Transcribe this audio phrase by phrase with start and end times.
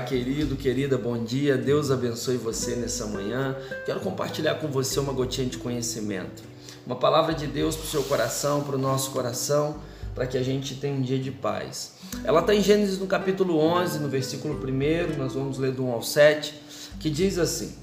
[0.00, 1.56] Querido, querida, bom dia.
[1.56, 3.56] Deus abençoe você nessa manhã.
[3.84, 6.42] Quero compartilhar com você uma gotinha de conhecimento.
[6.86, 9.76] Uma palavra de Deus para o seu coração, para o nosso coração,
[10.14, 11.94] para que a gente tenha um dia de paz.
[12.24, 15.92] Ela está em Gênesis no capítulo 11, no versículo 1, nós vamos ler do 1
[15.92, 16.54] ao 7,
[17.00, 17.74] que diz assim: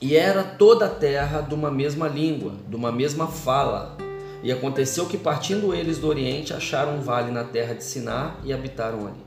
[0.00, 3.96] E era toda a terra de uma mesma língua, de uma mesma fala.
[4.42, 8.52] E aconteceu que, partindo eles do Oriente, acharam um vale na terra de Siná e
[8.52, 9.25] habitaram ali.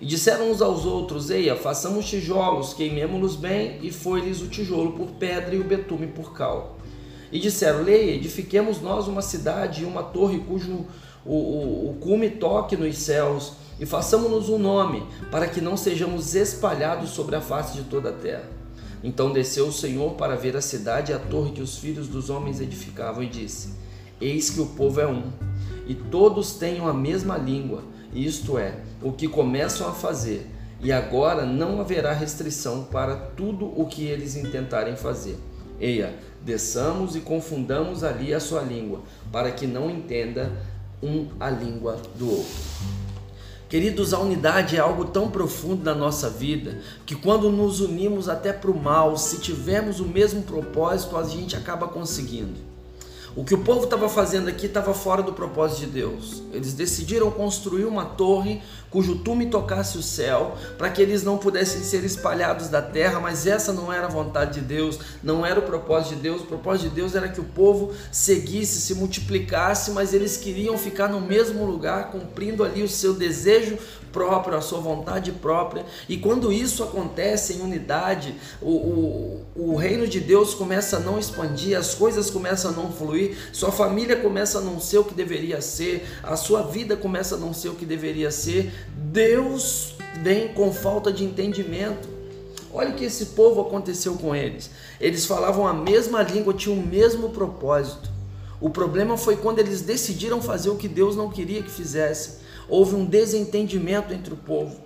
[0.00, 5.12] E disseram uns aos outros: Eia, façamos tijolos, queimemos-los bem, e foi-lhes o tijolo por
[5.12, 6.76] pedra e o betume por cal.
[7.32, 10.86] E disseram: Leia, edifiquemos nós uma cidade e uma torre cujo
[11.24, 16.34] o, o, o cume toque nos céus, e façamos-nos um nome, para que não sejamos
[16.34, 18.48] espalhados sobre a face de toda a terra.
[19.02, 22.28] Então desceu o Senhor para ver a cidade e a torre que os filhos dos
[22.28, 23.70] homens edificavam, e disse:
[24.20, 25.24] Eis que o povo é um,
[25.86, 27.82] e todos tenham a mesma língua
[28.14, 33.86] isto é, o que começam a fazer, e agora não haverá restrição para tudo o
[33.86, 35.38] que eles intentarem fazer.
[35.80, 39.00] Eia, desçamos e confundamos ali a sua língua,
[39.32, 40.52] para que não entenda
[41.02, 42.54] um a língua do outro.
[43.68, 48.52] Queridos, a unidade é algo tão profundo na nossa vida que quando nos unimos até
[48.52, 52.75] para o mal, se tivermos o mesmo propósito, a gente acaba conseguindo.
[53.36, 56.42] O que o povo estava fazendo aqui estava fora do propósito de Deus.
[56.54, 61.82] Eles decidiram construir uma torre cujo tume tocasse o céu, para que eles não pudessem
[61.82, 65.64] ser espalhados da terra, mas essa não era a vontade de Deus, não era o
[65.64, 66.40] propósito de Deus.
[66.40, 71.08] O propósito de Deus era que o povo seguisse, se multiplicasse, mas eles queriam ficar
[71.08, 73.76] no mesmo lugar, cumprindo ali o seu desejo
[74.16, 75.84] próprio, a sua vontade própria.
[76.08, 81.18] E quando isso acontece em unidade, o, o, o reino de Deus começa a não
[81.18, 85.14] expandir, as coisas começam a não fluir, sua família começa a não ser o que
[85.14, 88.72] deveria ser, a sua vida começa a não ser o que deveria ser.
[88.94, 92.08] Deus vem com falta de entendimento.
[92.72, 94.70] Olha o que esse povo aconteceu com eles.
[95.00, 98.10] Eles falavam a mesma língua, tinham o mesmo propósito.
[98.60, 102.94] O problema foi quando eles decidiram fazer o que Deus não queria que fizessem houve
[102.94, 104.76] um desentendimento entre o povo.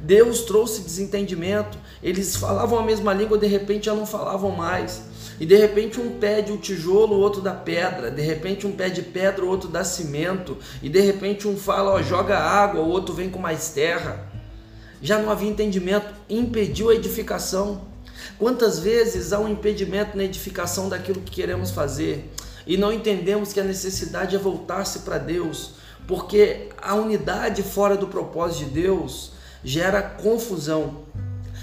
[0.00, 5.02] Deus trouxe desentendimento, eles falavam a mesma língua, de repente já não falavam mais.
[5.40, 9.02] E de repente um pede o tijolo, o outro dá pedra, de repente um pede
[9.02, 13.14] pedra, o outro dá cimento, e de repente um fala, ó, joga água, o outro
[13.14, 14.26] vem com mais terra.
[15.00, 17.82] Já não havia entendimento, impediu a edificação.
[18.36, 22.32] Quantas vezes há um impedimento na edificação daquilo que queremos fazer
[22.66, 25.74] e não entendemos que a necessidade é voltar-se para Deus,
[26.06, 29.32] porque a unidade fora do propósito de Deus
[29.62, 31.02] gera confusão.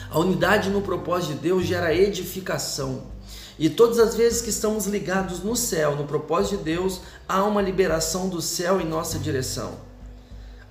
[0.09, 3.14] A unidade no propósito de Deus gera edificação.
[3.57, 7.61] E todas as vezes que estamos ligados no céu, no propósito de Deus, há uma
[7.61, 9.79] liberação do céu em nossa direção.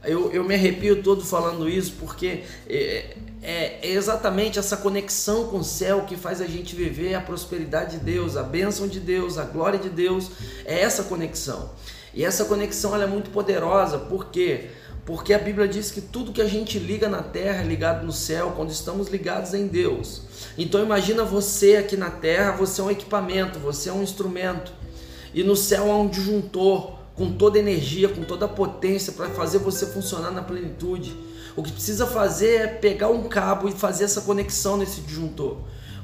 [0.03, 5.59] Eu, eu me arrepio todo falando isso porque é, é, é, exatamente essa conexão com
[5.59, 9.39] o céu que faz a gente viver a prosperidade de Deus, a bênção de Deus,
[9.39, 10.31] a glória de Deus.
[10.67, 11.71] É essa conexão.
[12.13, 14.71] E essa conexão é muito poderosa, por quê?
[15.07, 18.13] Porque a Bíblia diz que tudo que a gente liga na terra é ligado no
[18.13, 20.23] céu quando estamos ligados em Deus.
[20.57, 24.73] Então imagina você aqui na terra, você é um equipamento, você é um instrumento.
[25.35, 29.87] E no céu há um disjuntor com toda energia, com toda potência para fazer você
[29.87, 31.15] funcionar na plenitude.
[31.55, 35.59] O que precisa fazer é pegar um cabo e fazer essa conexão nesse disjuntor.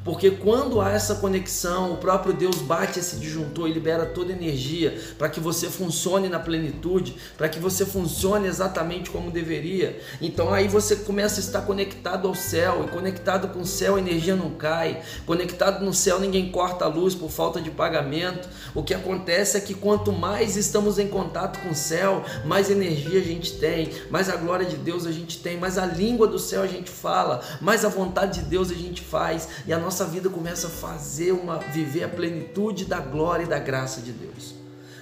[0.04, 4.98] Porque quando há essa conexão, o próprio Deus bate esse disjuntor e libera toda energia
[5.18, 10.00] para que você funcione na plenitude, para que você funcione exatamente como deveria.
[10.20, 13.98] Então aí você começa a estar conectado ao céu, e conectado com o céu a
[13.98, 15.02] energia não cai.
[15.26, 18.48] Conectado no céu ninguém corta a luz por falta de pagamento.
[18.74, 23.20] O que acontece é que quanto mais estamos em contato com o céu, mais energia
[23.20, 26.38] a gente tem, mais a glória de Deus a gente tem, mais a língua do
[26.38, 29.89] céu a gente fala, mais a vontade de Deus a gente faz e a nossa
[29.90, 34.12] nossa vida começa a fazer uma viver a plenitude da glória e da graça de
[34.12, 34.54] Deus.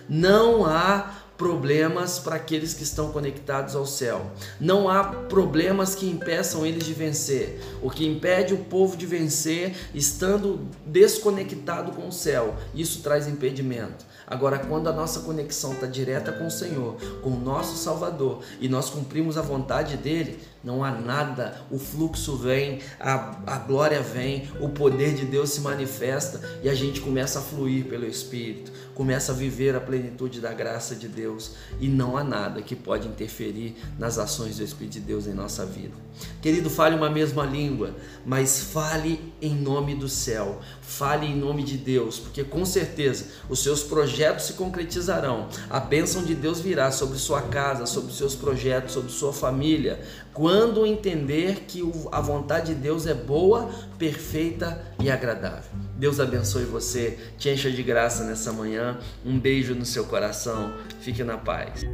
[0.08, 4.32] Não há problemas para aqueles que estão conectados ao céu.
[4.58, 7.60] Não há problemas que impeçam eles de vencer.
[7.82, 14.06] O que impede o povo de vencer estando desconectado com o céu, isso traz impedimento.
[14.26, 18.68] Agora, quando a nossa conexão está direta com o Senhor, com o nosso Salvador, e
[18.68, 24.50] nós cumprimos a vontade dele, não há nada, o fluxo vem, a, a glória vem,
[24.60, 29.30] o poder de Deus se manifesta e a gente começa a fluir pelo Espírito, começa
[29.30, 31.52] a viver a plenitude da graça de Deus.
[31.80, 35.64] E não há nada que pode interferir nas ações do Espírito de Deus em nossa
[35.64, 35.94] vida.
[36.42, 37.94] Querido, fale uma mesma língua,
[38.26, 43.60] mas fale em nome do céu, fale em nome de Deus, porque com certeza os
[43.62, 48.94] seus projetos se concretizarão, a bênção de Deus virá sobre sua casa, sobre seus projetos,
[48.94, 50.00] sobre sua família
[50.38, 51.82] quando entender que
[52.12, 53.68] a vontade de Deus é boa,
[53.98, 55.68] perfeita e agradável.
[55.96, 59.00] Deus abençoe você, te encha de graça nessa manhã.
[59.26, 60.72] Um beijo no seu coração.
[61.00, 61.84] Fique na paz.